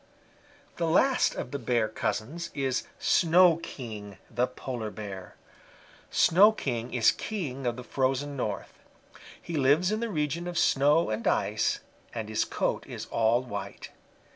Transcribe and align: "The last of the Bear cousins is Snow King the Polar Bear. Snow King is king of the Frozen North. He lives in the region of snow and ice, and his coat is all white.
"The 0.77 0.87
last 0.87 1.35
of 1.35 1.51
the 1.51 1.59
Bear 1.59 1.87
cousins 1.87 2.49
is 2.55 2.87
Snow 2.97 3.57
King 3.57 4.17
the 4.31 4.47
Polar 4.47 4.89
Bear. 4.89 5.35
Snow 6.09 6.51
King 6.51 6.91
is 6.91 7.11
king 7.11 7.67
of 7.67 7.75
the 7.77 7.83
Frozen 7.83 8.35
North. 8.35 8.79
He 9.39 9.57
lives 9.57 9.91
in 9.91 9.99
the 9.99 10.09
region 10.09 10.47
of 10.47 10.57
snow 10.57 11.11
and 11.11 11.27
ice, 11.27 11.81
and 12.15 12.29
his 12.29 12.45
coat 12.45 12.87
is 12.87 13.05
all 13.11 13.43
white. 13.43 13.91